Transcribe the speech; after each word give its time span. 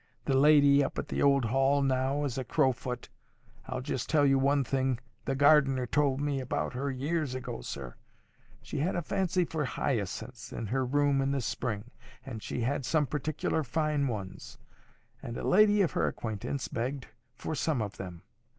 The 0.25 0.35
lady 0.35 0.83
up 0.83 0.97
at 0.97 1.09
the 1.09 1.21
old 1.21 1.45
Hall 1.45 1.83
now 1.83 2.23
is 2.23 2.39
a 2.39 2.43
Crowfoot. 2.43 3.07
I'll 3.67 3.81
just 3.81 4.09
tell 4.09 4.25
you 4.25 4.39
one 4.39 4.63
thing 4.63 4.97
the 5.25 5.35
gardener 5.35 5.85
told 5.85 6.19
me 6.19 6.39
about 6.39 6.73
her 6.73 6.89
years 6.89 7.35
ago, 7.35 7.61
sir. 7.61 7.93
She 8.63 8.79
had 8.79 8.95
a 8.95 9.03
fancy 9.03 9.45
for 9.45 9.63
hyacinths 9.63 10.51
in 10.51 10.65
her 10.65 10.83
rooms 10.83 11.21
in 11.21 11.29
the 11.33 11.39
spring, 11.41 11.91
and 12.25 12.41
she 12.41 12.61
had 12.61 12.83
some 12.83 13.05
particular 13.05 13.63
fine 13.63 14.07
ones; 14.07 14.57
and 15.21 15.37
a 15.37 15.47
lady 15.47 15.83
of 15.83 15.91
her 15.91 16.07
acquaintance 16.07 16.67
begged 16.67 17.05
for 17.35 17.53
some 17.53 17.79
of 17.79 17.97
them. 17.97 18.23